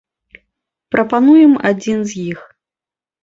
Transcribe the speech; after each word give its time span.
Прапануем 0.95 1.53
адзін 1.71 1.99
з 2.13 2.23
іх. 2.33 2.39